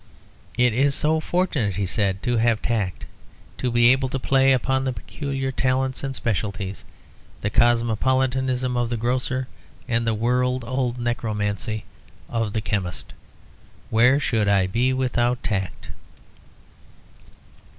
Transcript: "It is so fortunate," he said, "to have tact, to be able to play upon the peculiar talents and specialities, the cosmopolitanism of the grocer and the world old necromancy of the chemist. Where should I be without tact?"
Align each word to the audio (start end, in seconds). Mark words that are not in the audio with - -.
"It 0.57 0.73
is 0.73 0.95
so 0.95 1.19
fortunate," 1.19 1.75
he 1.75 1.85
said, 1.85 2.23
"to 2.23 2.37
have 2.37 2.59
tact, 2.59 3.05
to 3.59 3.69
be 3.69 3.91
able 3.91 4.09
to 4.09 4.17
play 4.17 4.51
upon 4.51 4.83
the 4.83 4.93
peculiar 4.93 5.51
talents 5.51 6.03
and 6.03 6.15
specialities, 6.15 6.83
the 7.41 7.51
cosmopolitanism 7.51 8.75
of 8.75 8.89
the 8.89 8.97
grocer 8.97 9.47
and 9.87 10.07
the 10.07 10.15
world 10.15 10.63
old 10.65 10.97
necromancy 10.97 11.85
of 12.29 12.53
the 12.53 12.61
chemist. 12.61 13.13
Where 13.91 14.19
should 14.19 14.47
I 14.47 14.65
be 14.65 14.91
without 14.91 15.43
tact?" 15.43 15.89